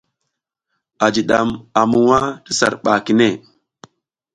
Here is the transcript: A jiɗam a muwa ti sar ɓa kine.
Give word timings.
A 1.03 1.05
jiɗam 1.13 1.49
a 1.79 1.81
muwa 1.91 2.19
ti 2.43 2.51
sar 2.59 2.73
ɓa 2.83 2.91
kine. 3.05 3.27